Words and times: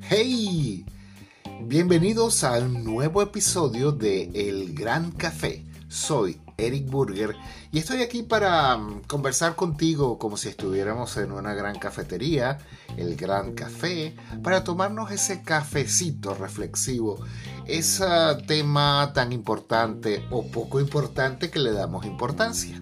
¡Hey! 0.00 0.86
Bienvenidos 1.60 2.42
a 2.42 2.58
un 2.58 2.84
nuevo 2.84 3.20
episodio 3.20 3.92
de 3.92 4.30
El 4.34 4.74
Gran 4.74 5.10
Café. 5.12 5.66
Soy 5.88 6.40
Eric 6.56 6.88
Burger 6.88 7.36
y 7.70 7.80
estoy 7.80 8.00
aquí 8.00 8.22
para 8.22 8.78
mm, 8.78 9.02
conversar 9.02 9.54
contigo 9.56 10.18
como 10.18 10.38
si 10.38 10.48
estuviéramos 10.48 11.16
en 11.18 11.32
una 11.32 11.52
gran 11.52 11.78
cafetería, 11.78 12.58
el 12.96 13.14
Gran 13.16 13.52
Café, 13.52 14.16
para 14.42 14.64
tomarnos 14.64 15.10
ese 15.10 15.42
cafecito 15.42 16.34
reflexivo, 16.34 17.22
ese 17.66 18.06
tema 18.46 19.12
tan 19.14 19.32
importante 19.32 20.24
o 20.30 20.46
poco 20.46 20.80
importante 20.80 21.50
que 21.50 21.58
le 21.58 21.72
damos 21.72 22.06
importancia. 22.06 22.80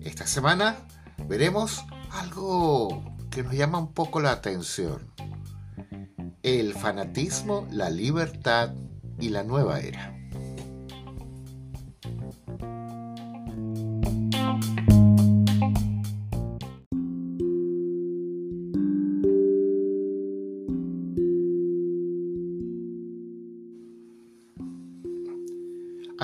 Esta 0.00 0.26
semana 0.28 0.76
veremos 1.28 1.84
algo 2.10 3.02
que 3.30 3.42
nos 3.42 3.54
llama 3.54 3.78
un 3.78 3.92
poco 3.92 4.20
la 4.20 4.32
atención. 4.32 5.10
El 6.42 6.74
fanatismo, 6.74 7.66
la 7.70 7.90
libertad 7.90 8.74
y 9.18 9.30
la 9.30 9.42
nueva 9.42 9.80
era. 9.80 10.14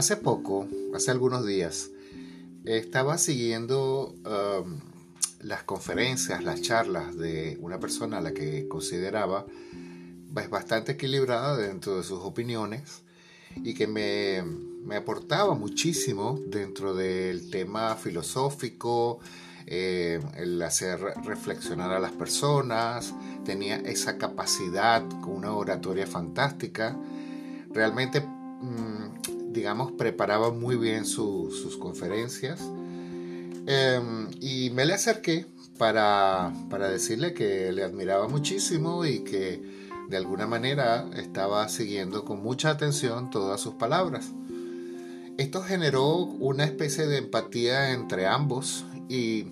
Hace 0.00 0.16
poco, 0.16 0.66
hace 0.94 1.10
algunos 1.10 1.44
días, 1.44 1.90
estaba 2.64 3.18
siguiendo 3.18 4.14
um, 4.64 4.78
las 5.40 5.62
conferencias, 5.64 6.42
las 6.44 6.60
charlas 6.60 7.16
de 7.16 7.58
una 7.60 7.78
persona 7.80 8.18
a 8.18 8.20
la 8.20 8.32
que 8.32 8.68
consideraba 8.68 9.46
pues, 10.32 10.50
bastante 10.50 10.92
equilibrada 10.92 11.56
dentro 11.56 11.96
de 11.96 12.02
sus 12.02 12.20
opiniones 12.20 13.02
y 13.56 13.74
que 13.74 13.86
me, 13.86 14.42
me 14.84 14.96
aportaba 14.96 15.54
muchísimo 15.54 16.38
dentro 16.46 16.94
del 16.94 17.50
tema 17.50 17.96
filosófico, 17.96 19.20
eh, 19.66 20.20
el 20.36 20.60
hacer 20.62 21.00
reflexionar 21.24 21.92
a 21.92 22.00
las 22.00 22.12
personas, 22.12 23.14
tenía 23.44 23.76
esa 23.76 24.18
capacidad 24.18 25.06
con 25.20 25.32
una 25.32 25.52
oratoria 25.52 26.06
fantástica. 26.06 26.96
Realmente 27.72 28.20
mm, 28.20 29.00
digamos, 29.50 29.92
preparaba 29.92 30.52
muy 30.52 30.76
bien 30.76 31.04
sus 31.04 31.76
conferencias. 31.76 32.60
Em, 33.72 34.28
y 34.40 34.70
me 34.70 34.84
le 34.84 34.94
acerqué 34.94 35.46
para, 35.78 36.52
para 36.68 36.88
decirle 36.88 37.34
que 37.34 37.70
le 37.70 37.84
admiraba 37.84 38.26
muchísimo 38.26 39.04
y 39.04 39.20
que 39.20 39.62
de 40.08 40.16
alguna 40.16 40.48
manera 40.48 41.08
estaba 41.14 41.68
siguiendo 41.68 42.24
con 42.24 42.42
mucha 42.42 42.70
atención 42.70 43.30
todas 43.30 43.60
sus 43.60 43.74
palabras. 43.74 44.32
Esto 45.38 45.62
generó 45.62 46.16
una 46.16 46.64
especie 46.64 47.06
de 47.06 47.18
empatía 47.18 47.92
entre 47.92 48.26
ambos 48.26 48.84
y 49.08 49.46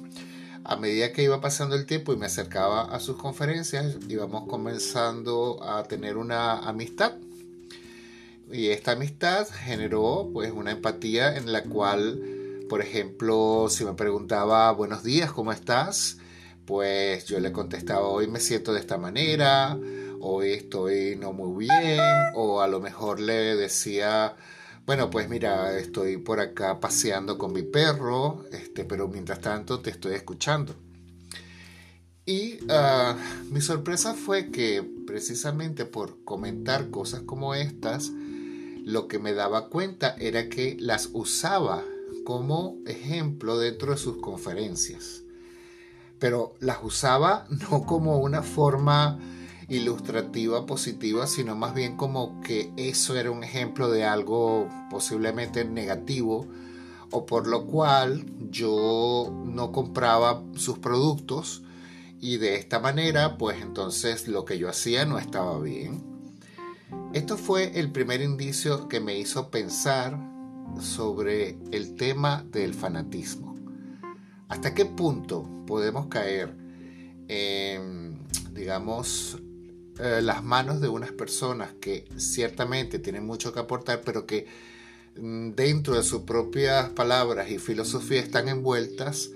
a 0.65 0.75
medida 0.75 1.13
que 1.13 1.23
iba 1.23 1.41
pasando 1.41 1.77
el 1.77 1.87
tiempo 1.87 2.13
y 2.13 2.17
me 2.17 2.27
acercaba 2.27 2.93
a 2.93 2.99
sus 2.99 3.19
conferencias, 3.19 3.99
íbamos 4.09 4.49
comenzando 4.49 5.63
a 5.63 5.85
tener 5.85 6.17
una 6.17 6.59
amistad 6.59 7.13
y 8.51 8.71
esta 8.71 8.93
amistad 8.93 9.47
generó 9.49 10.29
pues 10.33 10.51
una 10.51 10.73
empatía 10.73 11.37
en 11.37 11.53
la 11.53 11.63
cual, 11.63 12.21
por 12.69 12.83
ejemplo, 12.83 13.67
si 13.71 13.85
me 13.85 13.95
preguntaba 13.95 14.71
buenos 14.73 15.03
días, 15.03 15.33
¿cómo 15.33 15.53
estás? 15.53 16.19
Pues 16.67 17.25
yo 17.25 17.41
le 17.41 17.51
contestaba 17.51 18.07
hoy 18.07 18.29
me 18.29 18.41
siento 18.41 18.75
de 18.75 18.81
esta 18.81 18.99
manera, 18.99 19.79
hoy 20.21 20.53
estoy 20.53 21.17
no 21.17 21.33
muy 21.33 21.67
bien, 21.67 22.01
o 22.35 22.61
a 22.61 22.69
lo 22.69 22.81
mejor 22.81 23.21
le 23.21 23.57
decía, 23.57 24.37
bueno, 24.85 25.09
pues 25.09 25.31
mira, 25.31 25.79
estoy 25.79 26.19
por 26.19 26.41
acá 26.41 26.79
paseando 26.79 27.39
con 27.39 27.55
mi 27.55 27.63
perro, 27.63 28.45
este, 28.53 28.85
pero 28.85 29.09
mientras 29.09 29.41
tanto 29.41 29.81
te 29.81 29.91
estoy 29.91 30.15
escuchando. 30.15 30.75
Y 32.27 32.59
ah, 32.69 33.17
mi 33.51 33.63
sorpresa 33.63 34.13
fue 34.13 34.51
que 34.51 34.87
precisamente 35.07 35.87
por 35.87 36.23
comentar 36.25 36.91
cosas 36.91 37.23
como 37.23 37.55
estas, 37.55 38.11
lo 38.85 39.09
que 39.09 39.19
me 39.19 39.33
daba 39.33 39.71
cuenta 39.71 40.15
era 40.19 40.51
que 40.51 40.77
las 40.79 41.09
usaba 41.15 41.83
como 42.29 42.77
ejemplo 42.85 43.57
dentro 43.57 43.93
de 43.93 43.97
sus 43.97 44.19
conferencias. 44.19 45.23
Pero 46.19 46.53
las 46.61 46.77
usaba 46.83 47.47
no 47.71 47.87
como 47.87 48.19
una 48.19 48.43
forma 48.43 49.19
ilustrativa 49.67 50.67
positiva, 50.67 51.27
sino 51.27 51.57
más 51.57 51.75
bien 51.75 51.97
como 51.97 52.43
que 52.43 52.71
eso 52.77 53.17
era 53.17 53.31
un 53.31 53.45
ejemplo 53.45 53.91
de 53.91 54.05
algo 54.05 54.69
posiblemente 54.91 55.65
negativo 55.65 56.47
o 57.11 57.25
por 57.25 57.47
lo 57.47 57.65
cual 57.65 58.27
yo 58.51 59.33
no 59.47 59.73
compraba 59.73 60.43
sus 60.55 60.79
productos 60.79 61.63
y 62.21 62.37
de 62.37 62.57
esta 62.57 62.79
manera 62.79 63.39
pues 63.39 63.63
entonces 63.63 64.29
lo 64.29 64.45
que 64.45 64.59
yo 64.59 64.69
hacía 64.69 65.07
no 65.07 65.19
estaba 65.19 65.59
bien. 65.61 66.05
Esto 67.15 67.39
fue 67.39 67.81
el 67.81 67.91
primer 67.91 68.21
indicio 68.21 68.87
que 68.87 69.01
me 69.01 69.19
hizo 69.19 69.51
pensar 69.51 70.37
sobre 70.81 71.59
el 71.73 71.97
tema 71.97 72.45
del 72.51 72.75
fanatismo. 72.75 73.57
¿Hasta 74.49 74.75
qué 74.75 74.87
punto 74.87 75.49
podemos 75.67 76.07
caer 76.07 76.55
en, 77.29 78.19
digamos, 78.53 79.39
eh, 79.99 80.21
las 80.23 80.45
manos 80.45 80.81
de 80.81 80.89
unas 80.89 81.13
personas 81.13 81.73
que 81.81 82.09
ciertamente 82.17 82.99
tienen 82.99 83.27
mucho 83.27 83.53
que 83.53 83.61
aportar, 83.61 84.01
pero 84.05 84.27
que 84.27 84.47
mm, 85.21 85.51
dentro 85.51 85.95
de 85.95 86.03
sus 86.03 86.23
propias 86.23 86.91
palabras 86.91 87.51
y 87.51 87.59
filosofía 87.59 88.21
están 88.21 88.49
envueltas 88.49 89.31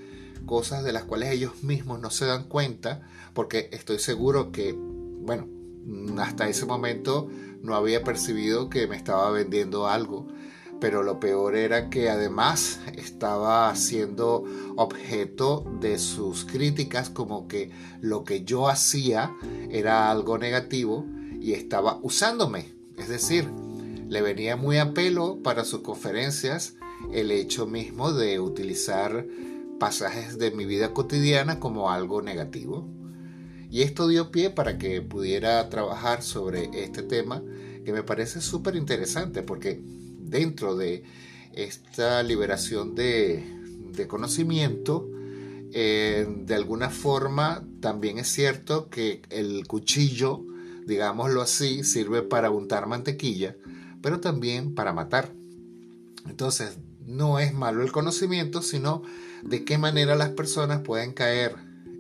cosas 0.47 0.84
de 0.84 0.93
las 0.93 1.04
cuales 1.04 1.31
ellos 1.31 1.62
mismos 1.62 2.00
no 2.00 2.10
se 2.10 2.26
dan 2.26 2.44
cuenta, 2.44 3.03
porque 3.34 3.69
estoy 3.72 3.99
seguro 3.99 4.53
que, 4.53 4.72
bueno, 4.72 5.49
hasta 6.19 6.49
ese 6.49 6.66
momento 6.66 7.28
no 7.62 7.75
había 7.75 8.03
percibido 8.03 8.69
que 8.69 8.87
me 8.87 8.97
estaba 8.97 9.31
vendiendo 9.31 9.88
algo. 9.88 10.28
Pero 10.82 11.04
lo 11.04 11.20
peor 11.20 11.54
era 11.54 11.91
que 11.91 12.10
además 12.10 12.81
estaba 12.97 13.72
siendo 13.76 14.43
objeto 14.75 15.65
de 15.81 15.97
sus 15.97 16.44
críticas 16.44 17.09
como 17.09 17.47
que 17.47 17.70
lo 18.00 18.25
que 18.25 18.43
yo 18.43 18.69
hacía 18.69 19.32
era 19.70 20.10
algo 20.10 20.38
negativo 20.38 21.06
y 21.41 21.53
estaba 21.53 22.00
usándome. 22.03 22.75
Es 22.98 23.09
decir, 23.09 23.48
le 24.09 24.22
venía 24.22 24.56
muy 24.56 24.78
a 24.78 24.93
pelo 24.93 25.41
para 25.44 25.65
sus 25.65 25.82
conferencias 25.82 26.75
el 27.12 27.31
hecho 27.31 27.69
mismo 27.69 28.12
de 28.12 28.41
utilizar 28.41 29.25
pasajes 29.78 30.37
de 30.37 30.50
mi 30.50 30.64
vida 30.64 30.93
cotidiana 30.93 31.60
como 31.60 31.93
algo 31.93 32.22
negativo. 32.22 32.88
Y 33.70 33.82
esto 33.82 34.09
dio 34.09 34.32
pie 34.32 34.50
para 34.50 34.78
que 34.78 35.00
pudiera 35.00 35.69
trabajar 35.69 36.25
sobre 36.25 36.70
este 36.75 37.04
tema 37.04 37.41
que 37.84 37.93
me 37.93 38.03
parece 38.03 38.41
súper 38.41 38.75
interesante 38.75 39.44
porque 39.44 40.01
dentro 40.32 40.75
de 40.75 41.04
esta 41.53 42.22
liberación 42.25 42.97
de, 42.97 43.44
conocimiento, 44.09 45.09
eh, 45.72 46.26
de 46.44 46.54
alguna 46.54 46.91
forma 46.91 47.65
también 47.81 48.19
es 48.19 48.28
cierto 48.28 48.88
que 48.88 49.22
el 49.31 49.66
cuchillo, 49.69 50.44
digámoslo 50.87 51.43
así, 51.43 51.84
sirve 51.84 52.22
para 52.22 52.50
untar 52.50 52.88
mantequilla, 52.88 53.56
pero 54.03 54.19
también 54.19 54.75
para 54.75 54.93
matar. 54.93 55.32
Entonces, 56.28 56.78
no 57.06 57.38
es 57.38 57.54
malo 57.54 57.82
el 57.82 57.93
conocimiento, 57.93 58.62
sino 58.62 59.03
de 59.43 59.64
qué 59.64 59.78
manera 59.78 60.17
las 60.17 60.31
personas 60.31 60.81
pueden 60.81 61.12
caer 61.12 61.55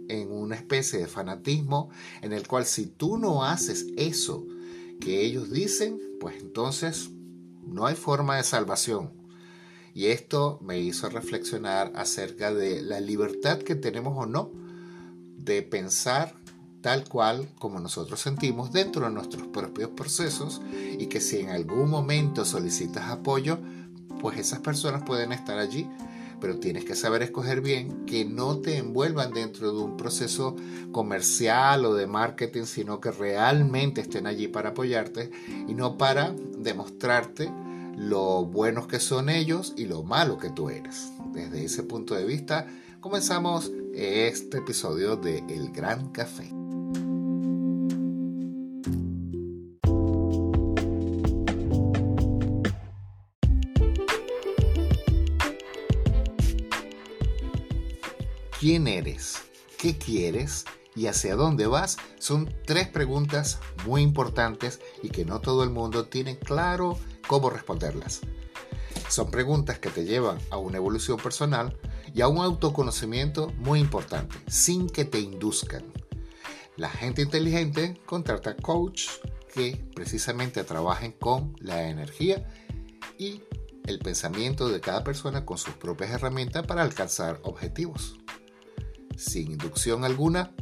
en 0.08 0.30
una 0.32 0.56
especie 0.56 0.98
de 0.98 1.06
fanatismo 1.06 1.90
en 2.22 2.32
el 2.32 2.46
cual 2.46 2.66
si 2.66 2.86
tú 2.86 3.18
no 3.18 3.44
haces 3.44 3.86
eso 3.96 4.46
que 5.00 5.22
ellos 5.22 5.50
dicen, 5.50 6.00
pues 6.20 6.40
entonces 6.40 7.10
no 7.62 7.86
hay 7.86 7.94
forma 7.94 8.36
de 8.36 8.42
salvación. 8.42 9.10
Y 9.94 10.06
esto 10.06 10.58
me 10.62 10.78
hizo 10.78 11.08
reflexionar 11.08 11.92
acerca 11.94 12.52
de 12.52 12.82
la 12.82 13.00
libertad 13.00 13.58
que 13.58 13.74
tenemos 13.74 14.16
o 14.16 14.26
no 14.26 14.50
de 15.36 15.62
pensar 15.62 16.34
tal 16.80 17.08
cual 17.08 17.48
como 17.58 17.78
nosotros 17.78 18.20
sentimos 18.20 18.72
dentro 18.72 19.04
de 19.06 19.12
nuestros 19.12 19.46
propios 19.48 19.90
procesos 19.90 20.60
y 20.98 21.06
que 21.06 21.20
si 21.20 21.38
en 21.38 21.50
algún 21.50 21.90
momento 21.90 22.44
solicitas 22.44 23.10
apoyo, 23.10 23.58
pues 24.20 24.38
esas 24.38 24.60
personas 24.60 25.02
pueden 25.04 25.32
estar 25.32 25.58
allí 25.58 25.88
pero 26.42 26.58
tienes 26.58 26.84
que 26.84 26.96
saber 26.96 27.22
escoger 27.22 27.60
bien 27.60 28.04
que 28.04 28.24
no 28.24 28.58
te 28.58 28.76
envuelvan 28.76 29.32
dentro 29.32 29.72
de 29.72 29.80
un 29.80 29.96
proceso 29.96 30.56
comercial 30.90 31.84
o 31.84 31.94
de 31.94 32.08
marketing, 32.08 32.64
sino 32.64 33.00
que 33.00 33.12
realmente 33.12 34.00
estén 34.00 34.26
allí 34.26 34.48
para 34.48 34.70
apoyarte 34.70 35.30
y 35.68 35.74
no 35.74 35.96
para 35.96 36.34
demostrarte 36.62 37.52
lo 37.96 38.44
buenos 38.44 38.86
que 38.86 39.00
son 39.00 39.28
ellos 39.28 39.74
y 39.76 39.86
lo 39.86 40.02
malo 40.02 40.38
que 40.38 40.50
tú 40.50 40.70
eres. 40.70 41.12
desde 41.32 41.64
ese 41.64 41.82
punto 41.82 42.14
de 42.14 42.24
vista, 42.24 42.66
comenzamos 43.00 43.70
este 43.94 44.58
episodio 44.58 45.16
de 45.16 45.38
El 45.48 45.70
Gran 45.72 46.10
Café. 46.10 46.52
¿Quién 58.62 58.86
eres? 58.86 59.42
¿Qué 59.76 59.98
quieres? 59.98 60.64
¿Y 60.94 61.06
hacia 61.06 61.36
dónde 61.36 61.66
vas? 61.66 61.96
Son 62.18 62.54
tres 62.66 62.88
preguntas 62.88 63.58
muy 63.86 64.02
importantes 64.02 64.80
y 65.02 65.08
que 65.08 65.24
no 65.24 65.40
todo 65.40 65.64
el 65.64 65.70
mundo 65.70 66.06
tiene 66.06 66.38
claro 66.38 66.98
cómo 67.26 67.50
responderlas. 67.50 68.20
Son 69.08 69.30
preguntas 69.30 69.78
que 69.78 69.90
te 69.90 70.04
llevan 70.04 70.38
a 70.50 70.58
una 70.58 70.76
evolución 70.76 71.18
personal 71.18 71.78
y 72.14 72.20
a 72.20 72.28
un 72.28 72.38
autoconocimiento 72.38 73.48
muy 73.58 73.80
importante, 73.80 74.36
sin 74.48 74.88
que 74.88 75.04
te 75.04 75.20
induzcan. 75.20 75.84
La 76.76 76.88
gente 76.88 77.22
inteligente 77.22 78.00
contrata 78.06 78.56
coach 78.56 79.08
que 79.54 79.84
precisamente 79.94 80.64
trabajen 80.64 81.12
con 81.12 81.54
la 81.58 81.88
energía 81.88 82.46
y 83.18 83.42
el 83.86 83.98
pensamiento 83.98 84.68
de 84.68 84.80
cada 84.80 85.04
persona 85.04 85.44
con 85.44 85.58
sus 85.58 85.74
propias 85.74 86.10
herramientas 86.10 86.66
para 86.66 86.82
alcanzar 86.82 87.40
objetivos 87.42 88.16
sin 89.16 89.52
inducción 89.52 90.04
alguna, 90.04 90.52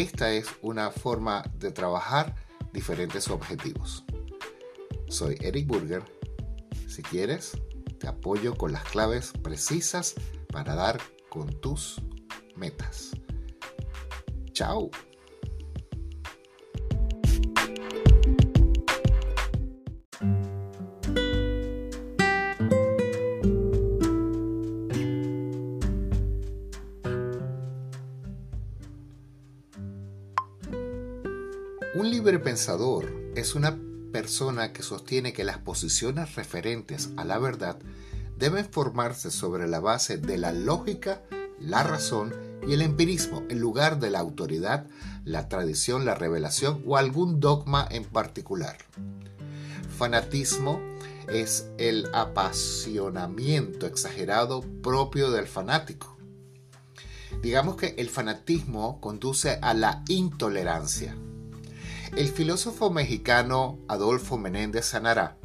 esta 0.00 0.30
es 0.30 0.46
una 0.60 0.90
forma 0.90 1.42
de 1.54 1.70
trabajar 1.72 2.34
diferentes 2.70 3.30
objetivos. 3.30 4.04
Soy 5.08 5.38
Eric 5.40 5.66
Burger. 5.66 6.02
Si 6.86 7.02
quieres, 7.02 7.52
te 7.98 8.06
apoyo 8.06 8.54
con 8.56 8.72
las 8.72 8.84
claves 8.84 9.32
precisas 9.42 10.14
para 10.52 10.74
dar 10.74 11.00
con 11.30 11.48
tus 11.62 12.02
metas. 12.56 13.12
Chao. 14.52 14.90
Un 32.26 32.32
libre 32.32 32.44
pensador 32.44 33.14
es 33.36 33.54
una 33.54 33.78
persona 34.10 34.72
que 34.72 34.82
sostiene 34.82 35.32
que 35.32 35.44
las 35.44 35.58
posiciones 35.58 36.34
referentes 36.34 37.10
a 37.16 37.24
la 37.24 37.38
verdad 37.38 37.78
deben 38.36 38.68
formarse 38.68 39.30
sobre 39.30 39.68
la 39.68 39.78
base 39.78 40.18
de 40.18 40.36
la 40.36 40.50
lógica, 40.50 41.22
la 41.60 41.84
razón 41.84 42.34
y 42.66 42.72
el 42.72 42.82
empirismo 42.82 43.44
en 43.48 43.60
lugar 43.60 44.00
de 44.00 44.10
la 44.10 44.18
autoridad, 44.18 44.88
la 45.24 45.48
tradición, 45.48 46.04
la 46.04 46.16
revelación 46.16 46.82
o 46.84 46.96
algún 46.96 47.38
dogma 47.38 47.86
en 47.88 48.02
particular. 48.02 48.76
Fanatismo 49.96 50.80
es 51.28 51.68
el 51.78 52.08
apasionamiento 52.12 53.86
exagerado 53.86 54.62
propio 54.82 55.30
del 55.30 55.46
fanático. 55.46 56.16
Digamos 57.40 57.76
que 57.76 57.94
el 57.98 58.08
fanatismo 58.10 59.00
conduce 59.00 59.60
a 59.62 59.74
la 59.74 60.02
intolerancia 60.08 61.14
el 62.14 62.28
filósofo 62.28 62.90
mexicano 62.90 63.78
Adolfo 63.88 64.38
Menéndez 64.38 64.86
Sanará, 64.86 65.36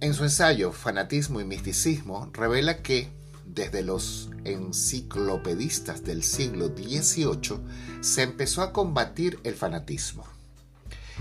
en 0.00 0.14
su 0.14 0.24
ensayo 0.24 0.72
Fanatismo 0.72 1.40
y 1.40 1.44
Misticismo, 1.44 2.30
revela 2.32 2.82
que 2.82 3.08
desde 3.46 3.82
los 3.82 4.30
enciclopedistas 4.44 6.04
del 6.04 6.22
siglo 6.22 6.68
XVIII 6.68 7.60
se 8.00 8.22
empezó 8.22 8.62
a 8.62 8.72
combatir 8.72 9.40
el 9.42 9.54
fanatismo. 9.54 10.24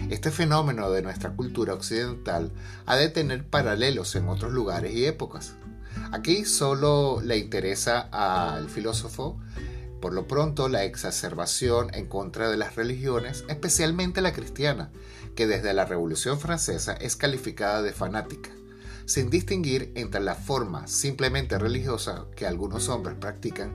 Este 0.09 0.29
fenómeno 0.29 0.91
de 0.91 1.01
nuestra 1.01 1.31
cultura 1.31 1.73
occidental 1.73 2.51
ha 2.85 2.95
de 2.97 3.09
tener 3.09 3.47
paralelos 3.47 4.15
en 4.15 4.29
otros 4.29 4.53
lugares 4.53 4.93
y 4.93 5.05
épocas. 5.05 5.55
Aquí 6.11 6.45
solo 6.45 7.19
le 7.23 7.37
interesa 7.37 8.07
al 8.11 8.69
filósofo 8.69 9.39
por 10.01 10.13
lo 10.13 10.27
pronto, 10.27 10.69
la 10.69 10.83
exacerbación 10.83 11.93
en 11.93 12.05
contra 12.05 12.49
de 12.49 12.57
las 12.57 12.75
religiones, 12.75 13.43
especialmente 13.47 14.21
la 14.21 14.33
cristiana, 14.33 14.91
que 15.35 15.47
desde 15.47 15.73
la 15.73 15.85
Revolución 15.85 16.39
Francesa 16.39 16.93
es 16.93 17.15
calificada 17.15 17.81
de 17.81 17.93
fanática, 17.93 18.49
sin 19.05 19.29
distinguir 19.29 19.91
entre 19.95 20.21
la 20.21 20.35
forma 20.35 20.87
simplemente 20.87 21.57
religiosa 21.57 22.25
que 22.35 22.45
algunos 22.45 22.89
hombres 22.89 23.17
practican 23.19 23.73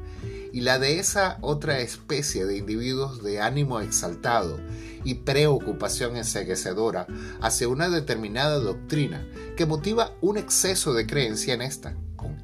y 0.53 0.61
la 0.61 0.79
de 0.79 0.99
esa 0.99 1.39
otra 1.41 1.81
especie 1.81 2.45
de 2.45 2.59
individuos 2.59 3.23
de 3.23 3.41
ánimo 3.41 3.81
exaltado 3.81 4.61
y 5.05 5.15
preocupación 5.15 6.17
enseguecedora 6.17 7.07
hacia 7.41 7.69
una 7.69 7.89
determinada 7.89 8.59
doctrina 8.59 9.27
que 9.57 9.67
motiva 9.67 10.13
un 10.21 10.37
exceso 10.37 10.93
de 10.93 11.07
creencia 11.07 11.55
en 11.55 11.63
esta 11.63 11.97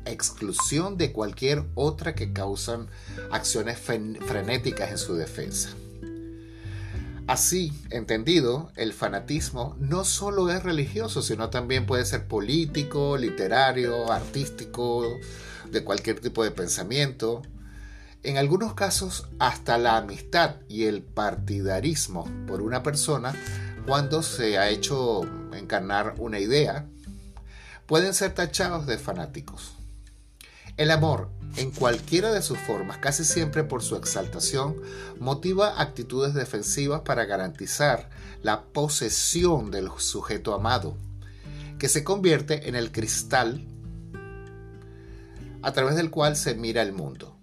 exclusión 0.05 0.97
de 0.97 1.13
cualquier 1.13 1.65
otra 1.75 2.15
que 2.15 2.33
causan 2.33 2.89
acciones 3.31 3.79
frenéticas 3.79 4.91
en 4.91 4.99
su 4.99 5.15
defensa. 5.15 5.71
Así, 7.29 7.75
entendido, 7.91 8.73
el 8.75 8.95
fanatismo 8.95 9.77
no 9.79 10.05
solo 10.05 10.51
es 10.51 10.63
religioso, 10.63 11.21
sino 11.21 11.51
también 11.51 11.85
puede 11.85 12.07
ser 12.07 12.27
político, 12.27 13.19
literario, 13.19 14.11
artístico, 14.11 15.05
de 15.71 15.85
cualquier 15.85 16.21
tipo 16.21 16.43
de 16.43 16.53
pensamiento. 16.53 17.43
En 18.23 18.39
algunos 18.39 18.73
casos, 18.73 19.29
hasta 19.39 19.77
la 19.77 19.99
amistad 19.99 20.57
y 20.69 20.85
el 20.85 21.03
partidarismo 21.03 22.27
por 22.47 22.63
una 22.63 22.83
persona, 22.83 23.35
cuando 23.87 24.23
se 24.23 24.57
ha 24.57 24.71
hecho 24.71 25.21
encarnar 25.53 26.15
una 26.19 26.41
idea, 26.41 26.87
pueden 27.87 28.15
ser 28.15 28.35
tachados 28.35 28.87
de 28.87 28.97
fanáticos. 28.97 29.78
El 30.79 30.93
amor, 30.93 31.29
en 31.57 31.73
cualquiera 31.73 32.33
de 32.33 32.41
sus 32.41 32.57
formas, 32.57 32.99
casi 32.99 33.25
siempre 33.25 33.65
por 33.65 33.83
su 33.83 33.97
exaltación, 33.97 34.77
motiva 35.19 35.81
actitudes 35.81 36.35
defensivas 36.35 37.01
para 37.01 37.25
garantizar 37.25 38.11
la 38.43 38.63
posesión 38.63 39.73
del 39.73 39.91
sujeto 39.99 40.55
amado, 40.55 40.97
que 41.81 41.89
se 41.89 42.05
convierte 42.05 42.69
en 42.69 42.77
el 42.77 42.93
cristal 42.93 43.67
a 45.63 45.73
través 45.73 45.97
del 45.97 46.11
cual 46.11 46.37
se 46.37 46.55
mira 46.55 46.81
el 46.83 46.93
mundo. 46.93 47.38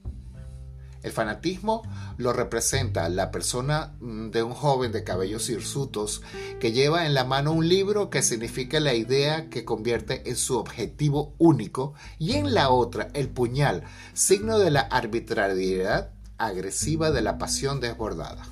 El 1.06 1.12
fanatismo 1.12 1.84
lo 2.18 2.34
representa 2.34 3.08
la 3.10 3.30
persona 3.30 3.94
mm, 4.00 4.32
de 4.32 4.42
un 4.42 4.54
joven 4.54 4.92
de 4.92 5.04
cabellos 5.04 5.48
hirsutos 5.52 6.24
que 6.60 6.72
lleva 6.72 7.06
en 7.06 7.14
la 7.14 7.24
mano 7.24 7.52
un 7.52 7.70
libro 7.70 8.10
que 8.10 8.24
significa 8.24 8.80
la 8.80 8.96
idea 8.96 9.48
que 9.52 9.66
convierte 9.66 10.28
en 10.28 10.36
su 10.36 10.58
objetivo 10.58 11.36
único 11.38 11.94
y 12.18 12.34
en 12.34 12.56
la 12.56 12.70
otra 12.72 13.10
el 13.14 13.30
puñal, 13.30 13.84
signo 14.16 14.58
de 14.58 14.72
la 14.72 14.80
arbitrariedad 14.80 16.10
agresiva 16.40 17.12
de 17.12 17.22
la 17.22 17.38
pasión 17.38 17.82
desbordada. 17.82 18.44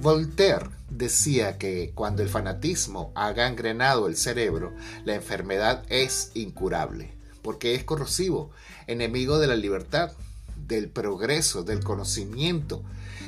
Voltaire 0.00 0.70
decía 0.90 1.56
que 1.56 1.92
cuando 1.94 2.24
el 2.24 2.30
fanatismo 2.30 3.12
ha 3.14 3.30
gangrenado 3.30 4.08
el 4.08 4.16
cerebro, 4.16 4.72
la 5.04 5.14
enfermedad 5.14 5.84
es 5.88 6.32
incurable, 6.34 7.12
porque 7.42 7.76
es 7.76 7.84
corrosivo, 7.84 8.50
enemigo 8.88 9.38
de 9.38 9.46
la 9.46 9.54
libertad, 9.54 10.10
del 10.72 10.88
progreso, 10.88 11.64
del 11.64 11.84
conocimiento 11.84 12.82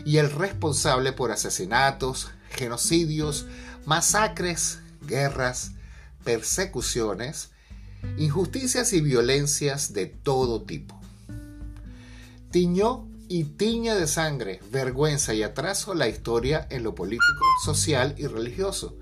y 0.07 0.17
el 0.17 0.31
responsable 0.31 1.13
por 1.13 1.31
asesinatos, 1.31 2.31
genocidios, 2.51 3.47
masacres, 3.85 4.79
guerras, 5.03 5.73
persecuciones, 6.25 7.51
injusticias 8.17 8.93
y 8.95 9.03
violencias 9.03 9.93
de 9.93 10.07
todo 10.07 10.63
tipo. 10.63 10.99
Tiñó 12.51 13.07
y 13.29 13.45
tiña 13.45 13.95
de 13.95 14.07
sangre, 14.07 14.61
vergüenza 14.71 15.35
y 15.35 15.43
atraso 15.43 15.95
la 15.95 16.09
historia 16.09 16.67
en 16.71 16.83
lo 16.83 16.95
político, 16.95 17.45
social 17.63 18.15
y 18.17 18.27
religioso. 18.27 18.97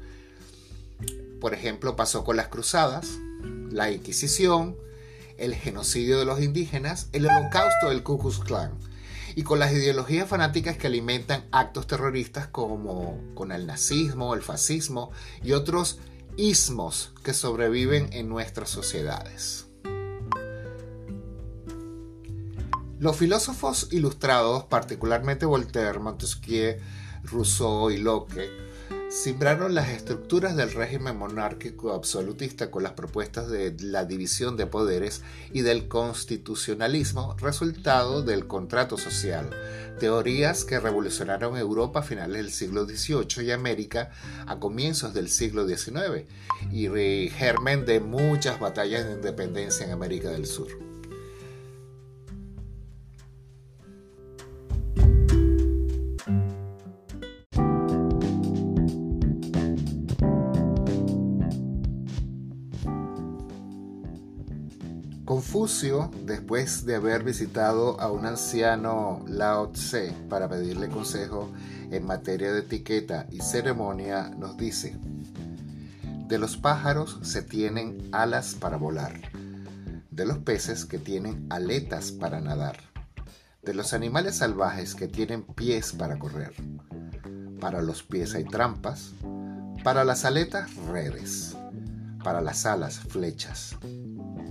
Por 1.40 1.54
ejemplo, 1.54 1.94
pasó 1.94 2.24
con 2.24 2.36
las 2.36 2.48
cruzadas, 2.48 3.08
la 3.70 3.90
Inquisición, 3.90 4.76
el 5.38 5.54
genocidio 5.54 6.18
de 6.18 6.24
los 6.24 6.40
indígenas, 6.40 7.08
el 7.12 7.26
holocausto 7.26 7.88
del 7.88 8.02
Ku 8.02 8.18
Klux 8.18 8.38
Klan 8.40 8.78
y 9.34 9.42
con 9.42 9.58
las 9.58 9.72
ideologías 9.72 10.28
fanáticas 10.28 10.76
que 10.76 10.86
alimentan 10.86 11.44
actos 11.52 11.86
terroristas 11.86 12.46
como 12.48 13.18
con 13.34 13.52
el 13.52 13.66
nazismo, 13.66 14.34
el 14.34 14.42
fascismo 14.42 15.10
y 15.42 15.52
otros 15.52 15.98
ismos 16.36 17.12
que 17.22 17.34
sobreviven 17.34 18.12
en 18.12 18.28
nuestras 18.28 18.70
sociedades. 18.70 19.66
Los 22.98 23.16
filósofos 23.16 23.88
ilustrados, 23.90 24.64
particularmente 24.64 25.44
Voltaire, 25.44 25.98
Montesquieu, 25.98 26.76
Rousseau 27.24 27.90
y 27.90 27.98
Locke, 27.98 28.48
Simbraron 29.12 29.74
las 29.74 29.90
estructuras 29.90 30.56
del 30.56 30.72
régimen 30.72 31.18
monárquico 31.18 31.92
absolutista 31.92 32.70
con 32.70 32.82
las 32.82 32.92
propuestas 32.92 33.50
de 33.50 33.76
la 33.78 34.06
división 34.06 34.56
de 34.56 34.66
poderes 34.66 35.20
y 35.52 35.60
del 35.60 35.86
constitucionalismo, 35.86 37.36
resultado 37.38 38.22
del 38.22 38.46
contrato 38.46 38.96
social, 38.96 39.50
teorías 40.00 40.64
que 40.64 40.80
revolucionaron 40.80 41.58
Europa 41.58 42.00
a 42.00 42.02
finales 42.02 42.38
del 42.38 42.50
siglo 42.50 42.86
XVIII 42.86 43.46
y 43.46 43.50
América 43.50 44.12
a 44.46 44.58
comienzos 44.58 45.12
del 45.12 45.28
siglo 45.28 45.68
XIX, 45.68 46.24
y 46.72 47.28
germen 47.28 47.84
de 47.84 48.00
muchas 48.00 48.58
batallas 48.58 49.04
de 49.04 49.12
independencia 49.12 49.84
en 49.84 49.92
América 49.92 50.30
del 50.30 50.46
Sur. 50.46 50.91
Confucio, 65.24 66.10
después 66.24 66.84
de 66.84 66.96
haber 66.96 67.22
visitado 67.22 68.00
a 68.00 68.10
un 68.10 68.26
anciano 68.26 69.24
Lao 69.28 69.70
Tse 69.70 70.12
para 70.28 70.48
pedirle 70.48 70.88
consejo 70.88 71.48
en 71.92 72.04
materia 72.04 72.52
de 72.52 72.60
etiqueta 72.60 73.28
y 73.30 73.38
ceremonia, 73.38 74.30
nos 74.36 74.56
dice, 74.56 74.96
de 76.26 76.38
los 76.38 76.56
pájaros 76.56 77.20
se 77.22 77.40
tienen 77.42 78.08
alas 78.10 78.56
para 78.56 78.76
volar, 78.76 79.20
de 80.10 80.26
los 80.26 80.38
peces 80.38 80.86
que 80.86 80.98
tienen 80.98 81.46
aletas 81.50 82.10
para 82.10 82.40
nadar, 82.40 82.78
de 83.62 83.74
los 83.74 83.92
animales 83.92 84.38
salvajes 84.38 84.96
que 84.96 85.06
tienen 85.06 85.44
pies 85.44 85.92
para 85.92 86.18
correr. 86.18 86.52
Para 87.60 87.80
los 87.80 88.02
pies 88.02 88.34
hay 88.34 88.44
trampas, 88.44 89.12
para 89.84 90.04
las 90.04 90.24
aletas 90.24 90.74
redes, 90.88 91.56
para 92.24 92.40
las 92.40 92.66
alas 92.66 92.98
flechas 92.98 93.76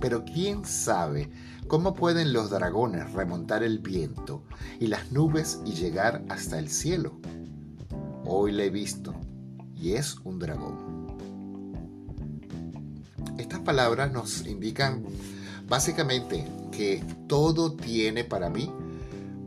pero 0.02 0.24
quién 0.24 0.64
sabe 0.64 1.30
cómo 1.68 1.94
pueden 1.94 2.32
los 2.32 2.50
dragones 2.50 3.12
remontar 3.12 3.62
el 3.62 3.78
viento 3.78 4.42
y 4.80 4.88
las 4.88 5.12
nubes 5.12 5.60
y 5.64 5.74
llegar 5.74 6.24
hasta 6.28 6.58
el 6.58 6.68
cielo. 6.68 7.20
Hoy 8.26 8.50
le 8.50 8.66
he 8.66 8.70
visto 8.70 9.14
y 9.76 9.92
es 9.92 10.16
un 10.24 10.40
dragón. 10.40 11.16
Estas 13.38 13.60
palabras 13.60 14.12
nos 14.12 14.44
indican 14.44 15.04
básicamente 15.68 16.46
que 16.72 17.04
todo 17.28 17.74
tiene 17.74 18.24
para 18.24 18.50
mí 18.50 18.70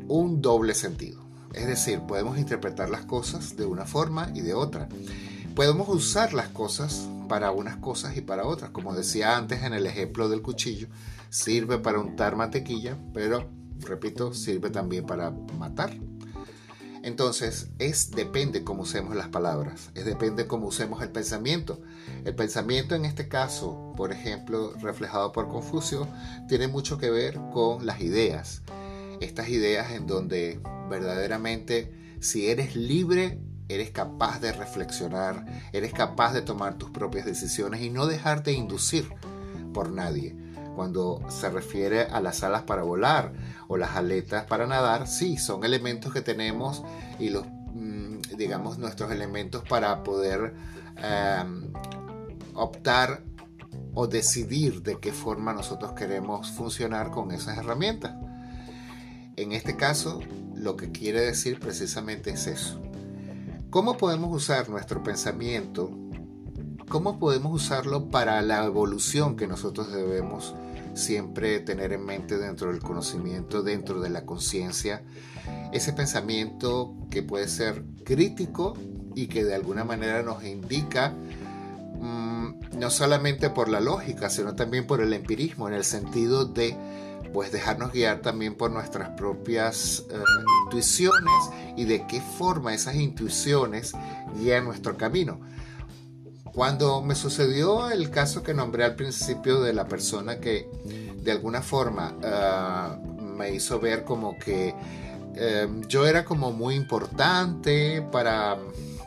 un 0.08 0.42
doble 0.42 0.74
sentido. 0.74 1.22
Es 1.54 1.68
decir, 1.68 2.00
podemos 2.02 2.38
interpretar 2.38 2.90
las 2.90 3.06
cosas 3.06 3.58
de 3.58 3.66
una 3.66 3.86
forma 3.86 4.32
y 4.34 4.40
de 4.40 4.54
otra. 4.54 4.88
Podemos 5.56 5.88
usar 5.88 6.34
las 6.34 6.50
cosas 6.50 7.08
para 7.30 7.52
unas 7.52 7.78
cosas 7.78 8.18
y 8.18 8.22
para 8.22 8.46
otras. 8.46 8.72
Como 8.72 8.94
decía 8.94 9.38
antes 9.38 9.64
en 9.64 9.74
el 9.74 9.86
ejemplo 9.86 10.28
del 10.28 10.42
cuchillo, 10.42 10.90
sirve 11.30 11.80
para 11.80 12.00
untar 12.00 12.36
mantequilla, 12.36 12.98
pero, 13.14 13.50
repito, 13.80 14.34
sirve 14.34 14.70
también 14.70 15.06
para 15.06 15.32
matar. 15.32 15.96
Entonces, 17.04 17.70
es 17.80 18.12
depende 18.12 18.66
cómo 18.66 18.82
usemos 18.84 19.16
las 19.16 19.30
palabras, 19.30 19.92
es 19.96 20.04
depende 20.04 20.46
cómo 20.46 20.68
usemos 20.68 21.02
el 21.02 21.12
pensamiento. 21.12 21.82
El 22.26 22.36
pensamiento 22.36 22.94
en 22.94 23.06
este 23.06 23.30
caso, 23.30 23.94
por 23.96 24.12
ejemplo, 24.12 24.74
reflejado 24.82 25.32
por 25.32 25.48
Confucio, 25.48 26.06
tiene 26.50 26.68
mucho 26.68 26.98
que 26.98 27.10
ver 27.10 27.40
con 27.54 27.86
las 27.86 28.02
ideas. 28.02 28.62
Estas 29.22 29.48
ideas 29.48 29.94
en 29.94 30.06
donde 30.06 30.60
verdaderamente 30.90 32.18
si 32.20 32.50
eres 32.50 32.76
libre 32.76 33.40
eres 33.68 33.92
capaz 33.92 34.40
de 34.40 34.52
reflexionar, 34.52 35.46
eres 35.74 35.94
capaz 35.94 36.34
de 36.34 36.42
tomar 36.42 36.78
tus 36.78 36.92
propias 36.92 37.26
decisiones 37.26 37.82
y 37.82 37.90
no 37.90 38.08
dejarte 38.08 38.52
inducir 38.52 39.10
por 39.74 39.92
nadie. 39.92 40.36
Cuando 40.76 41.22
se 41.30 41.50
refiere 41.50 42.02
a 42.02 42.20
las 42.20 42.44
alas 42.44 42.64
para 42.64 42.84
volar 42.84 43.34
o 43.68 43.78
las 43.78 43.96
aletas 43.96 44.46
para 44.46 44.68
nadar, 44.68 45.08
sí, 45.08 45.38
son 45.38 45.64
elementos 45.64 46.14
que 46.14 46.22
tenemos 46.22 46.84
y 47.18 47.30
los, 47.30 47.46
mm, 47.74 48.20
digamos, 48.38 48.78
nuestros 48.78 49.12
elementos 49.12 49.64
para 49.68 50.04
poder 50.04 50.54
em, 50.98 51.72
optar 52.54 53.22
o 53.94 54.08
decidir 54.08 54.82
de 54.82 55.00
qué 55.00 55.12
forma 55.12 55.54
nosotros 55.54 55.94
queremos 55.94 56.52
funcionar 56.52 57.12
con 57.12 57.32
esas 57.32 57.58
herramientas. 57.58 58.14
En 59.38 59.52
este 59.52 59.76
caso, 59.76 60.22
lo 60.56 60.78
que 60.78 60.92
quiere 60.92 61.22
decir 61.22 61.60
precisamente 61.60 62.32
es 62.32 62.48
eso. 62.48 62.82
¿Cómo 63.76 63.98
podemos 63.98 64.34
usar 64.34 64.70
nuestro 64.70 65.04
pensamiento? 65.04 65.92
¿Cómo 66.88 67.20
podemos 67.20 67.52
usarlo 67.52 68.10
para 68.10 68.42
la 68.42 68.64
evolución 68.64 69.36
que 69.36 69.48
nosotros 69.48 69.92
debemos 69.92 70.56
siempre 70.94 71.60
tener 71.60 71.92
en 71.92 72.06
mente 72.06 72.38
dentro 72.38 72.72
del 72.72 72.80
conocimiento, 72.80 73.64
dentro 73.64 74.00
de 74.00 74.10
la 74.10 74.26
conciencia? 74.26 75.04
Ese 75.74 75.92
pensamiento 75.92 76.96
que 77.12 77.22
puede 77.22 77.50
ser 77.50 77.84
crítico 78.06 78.76
y 79.14 79.28
que 79.28 79.44
de 79.44 79.56
alguna 79.56 79.84
manera 79.84 80.24
nos 80.24 80.46
indica 80.46 81.14
mm, 82.00 82.80
no 82.80 82.90
solamente 82.90 83.50
por 83.50 83.68
la 83.68 83.82
lógica, 83.82 84.30
sino 84.30 84.56
también 84.56 84.88
por 84.88 85.02
el 85.02 85.12
empirismo, 85.12 85.68
en 85.68 85.74
el 85.74 85.84
sentido 85.84 86.46
de 86.46 86.78
pues 87.34 87.52
dejarnos 87.52 87.92
guiar 87.92 88.22
también 88.22 88.56
por 88.56 88.72
nuestras 88.72 89.10
propias 89.10 90.04
eh, 90.10 90.16
intuiciones 90.66 91.34
y 91.76 91.86
de 91.86 92.06
qué 92.08 92.22
forma 92.22 92.74
esas 92.74 92.96
intuiciones 92.96 93.94
guían 94.38 94.66
nuestro 94.66 94.98
camino. 94.98 95.40
Cuando 96.54 97.02
me 97.02 97.16
sucedió 97.16 97.90
el 97.90 98.10
caso 98.10 98.42
que 98.42 98.54
nombré 98.54 98.86
al 98.86 98.96
principio 98.96 99.62
de 99.62 99.74
la 99.74 99.88
persona 99.88 100.40
que 100.40 100.70
de 101.18 101.32
alguna 101.32 101.62
forma 101.62 102.16
eh, 102.24 103.16
me 103.20 103.52
hizo 103.52 103.80
ver 103.80 104.06
como 104.06 104.38
que 104.38 104.74
eh, 105.36 105.68
yo 105.88 106.08
era 106.08 106.24
como 106.24 106.52
muy 106.54 106.76
importante 106.76 108.02
para, 108.02 108.58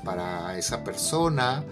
para 0.04 0.58
esa 0.58 0.84
persona, 0.84 1.64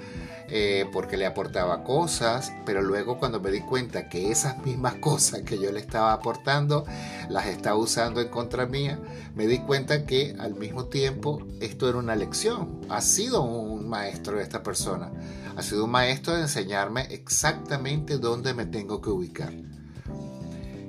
eh, 0.48 0.86
porque 0.92 1.16
le 1.16 1.26
aportaba 1.26 1.82
cosas, 1.82 2.52
pero 2.64 2.80
luego 2.80 3.18
cuando 3.18 3.40
me 3.40 3.50
di 3.50 3.60
cuenta 3.60 4.08
que 4.08 4.30
esas 4.30 4.64
mismas 4.64 4.94
cosas 5.00 5.42
que 5.42 5.58
yo 5.58 5.72
le 5.72 5.80
estaba 5.80 6.12
aportando 6.12 6.84
las 7.28 7.46
estaba 7.46 7.76
usando 7.76 8.20
en 8.20 8.28
contra 8.28 8.66
mía, 8.66 8.98
me 9.34 9.46
di 9.46 9.58
cuenta 9.58 10.06
que 10.06 10.36
al 10.38 10.54
mismo 10.54 10.86
tiempo 10.86 11.42
esto 11.60 11.88
era 11.88 11.98
una 11.98 12.14
lección. 12.14 12.80
Ha 12.88 13.00
sido 13.00 13.42
un 13.42 13.88
maestro 13.88 14.36
de 14.36 14.44
esta 14.44 14.62
persona, 14.62 15.10
ha 15.56 15.62
sido 15.62 15.84
un 15.84 15.90
maestro 15.90 16.34
de 16.34 16.42
enseñarme 16.42 17.02
exactamente 17.10 18.18
dónde 18.18 18.54
me 18.54 18.66
tengo 18.66 19.00
que 19.00 19.10
ubicar. 19.10 19.52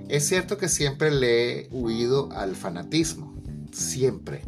Es 0.08 0.28
cierto 0.28 0.58
que 0.58 0.70
siempre 0.70 1.12
le 1.12 1.62
he 1.62 1.70
huido 1.72 2.30
al 2.32 2.56
fanatismo, 2.56 3.34
siempre 3.72 4.44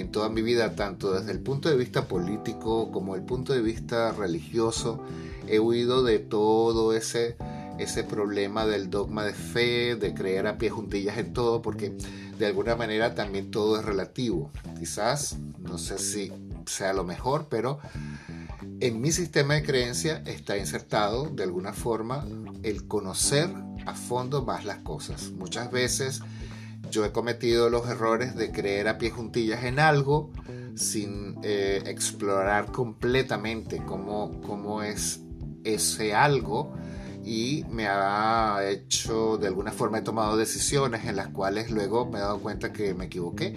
en 0.00 0.10
toda 0.10 0.28
mi 0.28 0.42
vida, 0.42 0.74
tanto 0.74 1.12
desde 1.12 1.32
el 1.32 1.40
punto 1.40 1.68
de 1.68 1.76
vista 1.76 2.08
político 2.08 2.90
como 2.90 3.14
el 3.14 3.22
punto 3.22 3.52
de 3.52 3.62
vista 3.62 4.12
religioso. 4.12 5.02
He 5.46 5.58
huido 5.58 6.02
de 6.02 6.18
todo 6.18 6.92
ese, 6.94 7.36
ese 7.78 8.04
problema 8.04 8.66
del 8.66 8.90
dogma 8.90 9.24
de 9.24 9.34
fe, 9.34 9.96
de 9.96 10.14
creer 10.14 10.46
a 10.46 10.58
pie 10.58 10.70
juntillas 10.70 11.18
en 11.18 11.32
todo, 11.32 11.62
porque 11.62 11.96
de 12.38 12.46
alguna 12.46 12.76
manera 12.76 13.14
también 13.14 13.50
todo 13.50 13.78
es 13.78 13.84
relativo. 13.84 14.50
Quizás, 14.78 15.36
no 15.58 15.78
sé 15.78 15.98
si 15.98 16.32
sea 16.66 16.92
lo 16.92 17.04
mejor, 17.04 17.48
pero 17.50 17.78
en 18.80 19.00
mi 19.00 19.12
sistema 19.12 19.54
de 19.54 19.62
creencia 19.62 20.22
está 20.24 20.56
insertado 20.56 21.26
de 21.26 21.42
alguna 21.42 21.72
forma 21.72 22.26
el 22.62 22.86
conocer 22.88 23.50
a 23.86 23.94
fondo 23.94 24.44
más 24.44 24.64
las 24.64 24.78
cosas. 24.78 25.30
Muchas 25.32 25.70
veces 25.70 26.22
yo 26.90 27.04
he 27.04 27.12
cometido 27.12 27.70
los 27.70 27.88
errores 27.88 28.34
de 28.34 28.50
creer 28.50 28.88
a 28.88 28.98
pie 28.98 29.10
juntillas 29.10 29.64
en 29.64 29.78
algo 29.78 30.32
sin 30.74 31.38
eh, 31.42 31.82
explorar 31.86 32.72
completamente 32.72 33.82
cómo, 33.84 34.40
cómo 34.42 34.82
es 34.82 35.20
ese 35.64 36.14
algo 36.14 36.74
y 37.24 37.64
me 37.68 37.86
ha 37.86 38.60
hecho, 38.68 39.36
de 39.36 39.46
alguna 39.48 39.72
forma 39.72 39.98
he 39.98 40.02
tomado 40.02 40.36
decisiones 40.36 41.04
en 41.04 41.16
las 41.16 41.28
cuales 41.28 41.70
luego 41.70 42.06
me 42.06 42.18
he 42.18 42.22
dado 42.22 42.38
cuenta 42.40 42.72
que 42.72 42.94
me 42.94 43.06
equivoqué. 43.06 43.56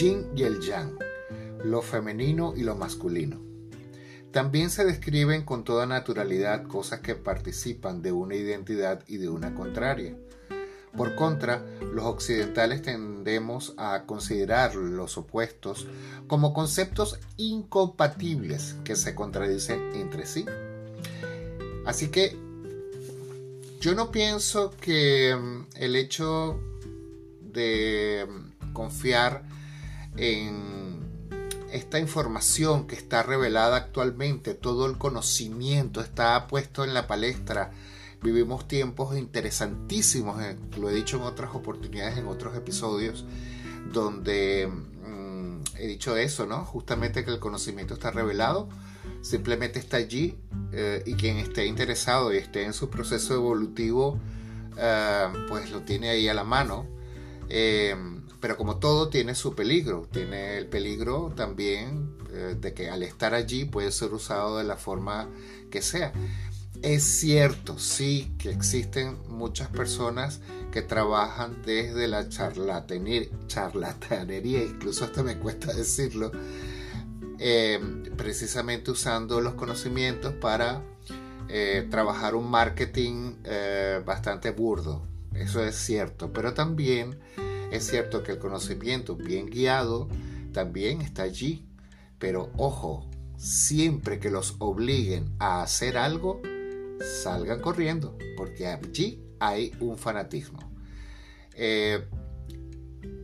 Yin 0.00 0.26
y 0.34 0.44
el 0.44 0.60
yang, 0.60 0.98
lo 1.62 1.82
femenino 1.82 2.54
y 2.56 2.62
lo 2.62 2.74
masculino. 2.74 3.38
También 4.32 4.70
se 4.70 4.84
describen 4.84 5.44
con 5.44 5.62
toda 5.62 5.84
naturalidad 5.86 6.66
cosas 6.66 7.00
que 7.00 7.14
participan 7.14 8.00
de 8.00 8.12
una 8.12 8.34
identidad 8.34 9.04
y 9.08 9.18
de 9.18 9.28
una 9.28 9.54
contraria. 9.54 10.16
Por 10.96 11.14
contra, 11.16 11.64
los 11.92 12.04
occidentales 12.04 12.82
tendemos 12.82 13.74
a 13.76 14.04
considerar 14.06 14.74
los 14.74 15.18
opuestos 15.18 15.86
como 16.26 16.54
conceptos 16.54 17.18
incompatibles 17.36 18.76
que 18.84 18.96
se 18.96 19.14
contradicen 19.14 19.94
entre 19.94 20.24
sí. 20.26 20.46
Así 21.84 22.08
que 22.08 22.36
yo 23.80 23.94
no 23.94 24.10
pienso 24.10 24.70
que 24.80 25.36
mm, 25.36 25.66
el 25.76 25.96
hecho 25.96 26.58
de 27.40 28.26
mm, 28.28 28.72
confiar 28.72 29.59
en 30.16 31.00
esta 31.72 31.98
información 31.98 32.86
que 32.86 32.96
está 32.96 33.22
revelada 33.22 33.76
actualmente, 33.76 34.54
todo 34.54 34.86
el 34.86 34.98
conocimiento 34.98 36.00
está 36.00 36.46
puesto 36.46 36.84
en 36.84 36.94
la 36.94 37.06
palestra. 37.06 37.70
Vivimos 38.22 38.68
tiempos 38.68 39.16
interesantísimos, 39.16 40.42
eh, 40.42 40.56
lo 40.78 40.90
he 40.90 40.94
dicho 40.94 41.16
en 41.16 41.22
otras 41.22 41.54
oportunidades, 41.54 42.18
en 42.18 42.26
otros 42.26 42.56
episodios, 42.56 43.24
donde 43.92 44.68
mm, 44.68 45.60
he 45.78 45.86
dicho 45.86 46.16
eso, 46.16 46.46
¿no? 46.46 46.64
Justamente 46.64 47.24
que 47.24 47.30
el 47.30 47.38
conocimiento 47.38 47.94
está 47.94 48.10
revelado, 48.10 48.68
simplemente 49.22 49.78
está 49.78 49.96
allí 49.96 50.36
eh, 50.72 51.02
y 51.06 51.14
quien 51.14 51.38
esté 51.38 51.66
interesado 51.66 52.32
y 52.34 52.36
esté 52.36 52.64
en 52.64 52.74
su 52.74 52.90
proceso 52.90 53.34
evolutivo, 53.34 54.18
eh, 54.76 55.28
pues 55.48 55.70
lo 55.70 55.82
tiene 55.82 56.10
ahí 56.10 56.28
a 56.28 56.34
la 56.34 56.44
mano. 56.44 56.86
Pero 58.40 58.56
como 58.56 58.78
todo 58.78 59.08
tiene 59.08 59.34
su 59.34 59.54
peligro, 59.54 60.08
tiene 60.10 60.58
el 60.58 60.66
peligro 60.66 61.32
también 61.36 62.16
de 62.60 62.72
que 62.74 62.88
al 62.88 63.02
estar 63.02 63.34
allí 63.34 63.64
puede 63.64 63.92
ser 63.92 64.14
usado 64.14 64.58
de 64.58 64.64
la 64.64 64.76
forma 64.76 65.28
que 65.70 65.82
sea. 65.82 66.12
Es 66.82 67.04
cierto, 67.04 67.78
sí, 67.78 68.34
que 68.38 68.50
existen 68.50 69.18
muchas 69.28 69.68
personas 69.68 70.40
que 70.72 70.80
trabajan 70.80 71.60
desde 71.62 72.08
la 72.08 72.26
charlatanería, 72.30 73.34
incluso 74.64 75.04
hasta 75.04 75.22
me 75.22 75.36
cuesta 75.36 75.72
decirlo, 75.74 76.32
em, 77.38 78.04
precisamente 78.16 78.90
usando 78.90 79.42
los 79.42 79.54
conocimientos 79.54 80.32
para 80.34 80.82
eh, 81.48 81.86
trabajar 81.90 82.34
un 82.34 82.50
marketing 82.50 83.34
eh, 83.44 84.00
bastante 84.04 84.50
burdo. 84.50 85.02
Eso 85.34 85.62
es 85.62 85.76
cierto, 85.76 86.32
pero 86.32 86.54
también 86.54 87.18
es 87.70 87.86
cierto 87.86 88.22
que 88.22 88.32
el 88.32 88.38
conocimiento 88.38 89.16
bien 89.16 89.46
guiado 89.46 90.08
también 90.52 91.00
está 91.00 91.22
allí. 91.22 91.64
Pero 92.18 92.50
ojo, 92.56 93.08
siempre 93.36 94.18
que 94.18 94.30
los 94.30 94.56
obliguen 94.58 95.34
a 95.38 95.62
hacer 95.62 95.96
algo, 95.96 96.42
salgan 97.22 97.60
corriendo, 97.60 98.16
porque 98.36 98.66
allí 98.66 99.24
hay 99.38 99.72
un 99.80 99.96
fanatismo. 99.96 100.58
Eh, 101.54 102.06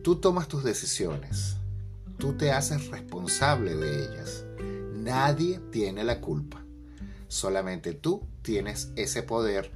tú 0.03 0.15
tomas 0.15 0.47
tus 0.47 0.63
decisiones, 0.63 1.57
tú 2.17 2.33
te 2.33 2.51
haces 2.51 2.87
responsable 2.87 3.75
de 3.75 4.05
ellas. 4.05 4.45
Nadie 4.93 5.59
tiene 5.71 6.03
la 6.03 6.19
culpa. 6.19 6.63
Solamente 7.27 7.93
tú 7.93 8.25
tienes 8.41 8.91
ese 8.95 9.21
poder 9.21 9.71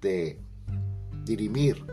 de 0.00 0.40
dirimir 1.24 1.86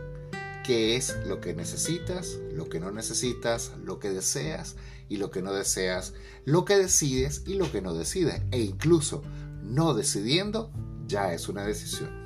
qué 0.62 0.96
es 0.96 1.16
lo 1.26 1.40
que 1.40 1.54
necesitas, 1.54 2.38
lo 2.52 2.68
que 2.68 2.80
no 2.80 2.90
necesitas, 2.90 3.72
lo 3.84 3.98
que 3.98 4.10
deseas 4.10 4.76
y 5.08 5.16
lo 5.16 5.30
que 5.30 5.42
no 5.42 5.52
deseas, 5.52 6.14
lo 6.44 6.64
que 6.64 6.76
decides 6.76 7.42
y 7.46 7.54
lo 7.54 7.70
que 7.70 7.82
no 7.82 7.94
decides. 7.94 8.42
E 8.50 8.60
incluso 8.60 9.22
no 9.62 9.94
decidiendo, 9.94 10.70
ya 11.06 11.32
es 11.32 11.48
una 11.48 11.64
decisión. 11.64 12.22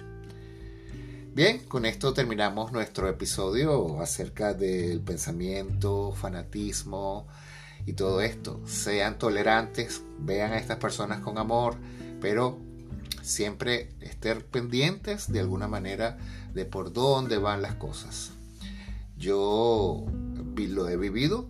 Bien, 1.34 1.58
con 1.66 1.84
esto 1.84 2.14
terminamos 2.14 2.72
nuestro 2.72 3.08
episodio 3.08 4.00
acerca 4.00 4.54
del 4.54 5.02
pensamiento, 5.02 6.12
fanatismo 6.12 7.26
y 7.84 7.92
todo 7.92 8.22
esto. 8.22 8.62
Sean 8.64 9.18
tolerantes, 9.18 10.02
vean 10.18 10.52
a 10.52 10.58
estas 10.58 10.78
personas 10.78 11.20
con 11.20 11.36
amor, 11.36 11.76
pero 12.20 12.58
siempre 13.26 13.90
estén 14.00 14.40
pendientes 14.42 15.30
de 15.30 15.40
alguna 15.40 15.66
manera 15.66 16.16
de 16.54 16.64
por 16.64 16.92
dónde 16.92 17.38
van 17.38 17.60
las 17.60 17.74
cosas. 17.74 18.30
Yo 19.18 20.06
lo 20.56 20.88
he 20.88 20.96
vivido, 20.96 21.48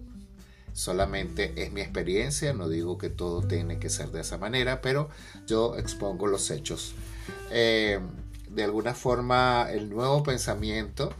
solamente 0.73 1.53
es 1.63 1.73
mi 1.73 1.83
experiencia, 1.83 2.53
no 2.55 2.69
digo 2.69 2.97
que 2.97 3.11
todo 3.11 3.43
tiene 3.43 3.79
que 3.79 3.91
ser 3.91 4.11
de 4.11 4.23
esa 4.23 4.39
manera, 4.39 4.81
pero 4.81 5.11
yo 5.47 5.77
expongo 5.77 6.27
los 6.27 6.51
hechos. 6.51 6.95
Eh, 7.51 8.01
de 8.49 8.65
alguna 8.65 8.95
forma 8.95 9.69
el 9.71 9.91
nuevo 9.91 10.23
pensamiento 10.23 11.13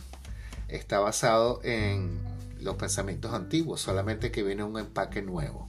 está 0.69 1.01
basado 1.01 1.61
en 1.65 2.19
los 2.61 2.77
pensamientos 2.77 3.35
antiguos, 3.35 3.83
solamente 3.83 4.31
que 4.31 4.43
viene 4.43 4.65
un 4.65 4.79
empaque 4.79 5.21
nuevo. 5.21 5.69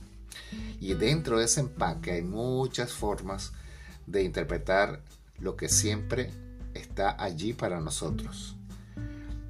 Y 0.79 0.93
dentro 0.93 1.39
de 1.39 1.45
ese 1.45 1.59
empaque 1.59 2.11
hay 2.11 2.21
muchas 2.21 2.93
formas 2.93 3.51
de 4.07 4.23
interpretar 4.23 5.01
lo 5.39 5.55
que 5.55 5.69
siempre 5.69 6.31
está 6.73 7.21
allí 7.21 7.53
para 7.53 7.79
nosotros. 7.79 8.55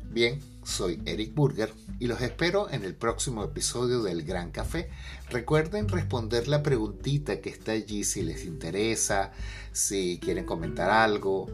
Bien, 0.10 0.40
soy 0.64 1.02
Eric 1.06 1.34
Burger 1.34 1.72
y 2.00 2.08
los 2.08 2.22
espero 2.22 2.70
en 2.70 2.84
el 2.84 2.96
próximo 2.96 3.44
episodio 3.44 4.02
del 4.02 4.24
Gran 4.24 4.52
Café. 4.52 4.90
Recuerden 5.30 5.88
responder 5.88 6.48
la 6.48 6.64
preguntita 6.64 7.40
que 7.40 7.50
está 7.50 7.74
allí 7.74 8.04
si 8.04 8.24
les 8.24 8.46
interesa, 8.46 9.32
si 9.72 10.20
quieren 10.20 10.46
comentar 10.46 10.90
algo, 10.90 11.48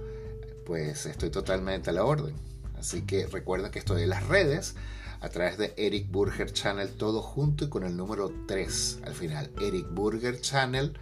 pues 0.66 1.06
estoy 1.06 1.30
totalmente 1.30 1.90
a 1.90 1.94
la 1.94 2.06
orden. 2.06 2.36
Así 2.78 3.02
que 3.02 3.28
recuerden 3.28 3.72
que 3.72 3.80
estoy 3.80 4.04
en 4.04 4.10
las 4.10 4.28
redes 4.28 4.76
a 5.22 5.30
través 5.30 5.58
de 5.58 5.74
Eric 5.78 6.10
Burger 6.10 6.52
Channel, 6.52 6.90
todo 6.90 7.22
junto 7.22 7.66
y 7.66 7.70
con 7.70 7.84
el 7.84 7.96
número 7.96 8.32
3 8.48 9.00
al 9.06 9.14
final. 9.14 9.52
Eric 9.62 9.88
Burger 9.92 10.40
Channel 10.42 10.94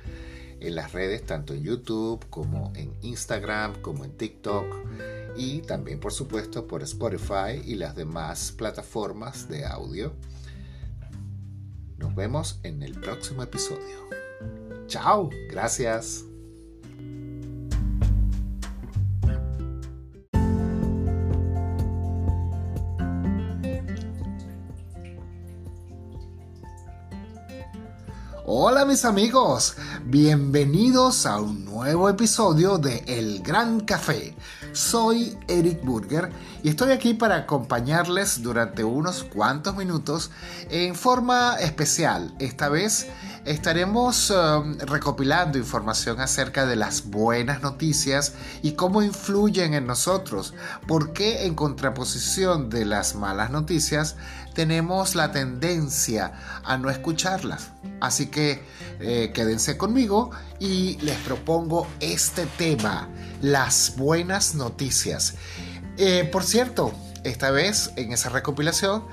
en 0.61 0.75
las 0.75 0.93
redes, 0.93 1.25
tanto 1.25 1.53
en 1.53 1.63
YouTube 1.63 2.25
como 2.29 2.71
en 2.75 2.93
Instagram, 3.01 3.81
como 3.81 4.05
en 4.05 4.11
TikTok 4.11 4.65
y 5.35 5.59
también 5.61 5.99
por 5.99 6.13
supuesto 6.13 6.67
por 6.67 6.83
Spotify 6.83 7.61
y 7.65 7.75
las 7.75 7.95
demás 7.95 8.51
plataformas 8.51 9.49
de 9.49 9.65
audio. 9.65 10.13
Nos 11.97 12.15
vemos 12.15 12.59
en 12.63 12.81
el 12.83 12.99
próximo 12.99 13.43
episodio. 13.43 14.09
Chao, 14.87 15.29
gracias. 15.49 16.30
Hola 28.53 28.83
mis 28.83 29.05
amigos, 29.05 29.77
bienvenidos 30.03 31.25
a 31.25 31.39
un 31.39 31.63
nuevo 31.63 32.09
episodio 32.09 32.77
de 32.77 33.01
El 33.07 33.41
Gran 33.41 33.79
Café. 33.79 34.35
Soy 34.73 35.37
Eric 35.47 35.81
Burger 35.85 36.29
y 36.61 36.67
estoy 36.67 36.91
aquí 36.91 37.13
para 37.13 37.37
acompañarles 37.37 38.43
durante 38.43 38.83
unos 38.83 39.23
cuantos 39.23 39.77
minutos 39.77 40.31
en 40.69 40.95
forma 40.95 41.55
especial. 41.61 42.35
Esta 42.39 42.67
vez 42.67 43.07
estaremos 43.45 44.29
um, 44.29 44.77
recopilando 44.79 45.57
información 45.57 46.19
acerca 46.19 46.65
de 46.65 46.75
las 46.75 47.09
buenas 47.09 47.61
noticias 47.61 48.33
y 48.61 48.73
cómo 48.73 49.01
influyen 49.01 49.73
en 49.73 49.87
nosotros, 49.87 50.53
porque 50.87 51.45
en 51.45 51.55
contraposición 51.55 52.69
de 52.69 52.85
las 52.85 53.15
malas 53.15 53.49
noticias 53.49 54.15
tenemos 54.53 55.15
la 55.15 55.31
tendencia 55.31 56.33
a 56.63 56.77
no 56.77 56.89
escucharlas. 56.89 57.71
Así 57.99 58.27
que 58.27 58.63
eh, 58.99 59.31
quédense 59.33 59.77
conmigo 59.77 60.31
y 60.59 60.97
les 61.01 61.17
propongo 61.17 61.87
este 61.99 62.45
tema, 62.45 63.09
las 63.41 63.95
buenas 63.97 64.55
noticias. 64.55 65.35
Eh, 65.97 66.29
por 66.31 66.43
cierto, 66.43 66.93
esta 67.23 67.51
vez 67.51 67.91
en 67.95 68.11
esa 68.11 68.29
recopilación 68.29 69.03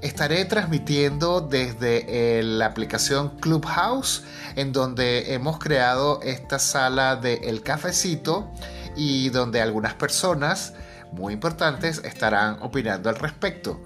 estaré 0.00 0.44
transmitiendo 0.44 1.40
desde 1.40 2.38
eh, 2.38 2.42
la 2.42 2.66
aplicación 2.66 3.38
Clubhouse, 3.40 4.24
en 4.54 4.72
donde 4.72 5.34
hemos 5.34 5.58
creado 5.58 6.20
esta 6.22 6.58
sala 6.58 7.16
de 7.16 7.60
Cafecito 7.62 8.50
y 8.96 9.28
donde 9.30 9.60
algunas 9.60 9.94
personas 9.94 10.74
muy 11.12 11.34
importantes 11.34 12.02
estarán 12.04 12.58
opinando 12.60 13.08
al 13.08 13.16
respecto. 13.16 13.80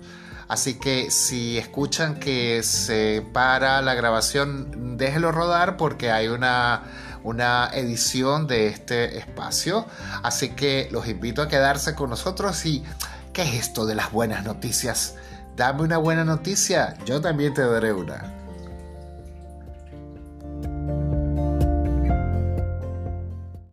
Así 0.48 0.74
que 0.80 1.12
si 1.12 1.58
escuchan 1.58 2.18
que 2.18 2.62
se 2.64 3.24
para 3.32 3.82
la 3.82 3.94
grabación, 3.94 4.96
déjelo 4.98 5.30
rodar 5.30 5.76
porque 5.76 6.10
hay 6.10 6.26
una, 6.26 6.82
una 7.22 7.70
edición 7.72 8.48
de 8.48 8.66
este 8.66 9.18
espacio. 9.18 9.86
Así 10.24 10.50
que 10.50 10.88
los 10.90 11.06
invito 11.06 11.42
a 11.42 11.48
quedarse 11.48 11.94
con 11.94 12.10
nosotros 12.10 12.66
y 12.66 12.82
¿qué 13.32 13.42
es 13.42 13.54
esto 13.54 13.86
de 13.86 13.94
las 13.94 14.10
buenas 14.10 14.44
noticias? 14.44 15.14
Dame 15.60 15.82
una 15.82 15.98
buena 15.98 16.24
noticia, 16.24 16.96
yo 17.04 17.20
también 17.20 17.52
te 17.52 17.60
daré 17.60 17.92
una. 17.92 18.39